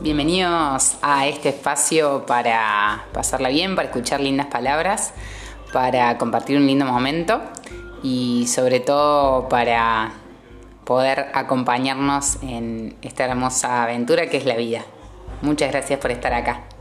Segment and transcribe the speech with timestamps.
[0.00, 5.12] Bienvenidos a este espacio para pasarla bien, para escuchar lindas palabras,
[5.72, 7.42] para compartir un lindo momento
[8.00, 10.12] y sobre todo para
[10.84, 14.82] poder acompañarnos en esta hermosa aventura que es la vida.
[15.42, 16.77] Muchas gracias por estar acá.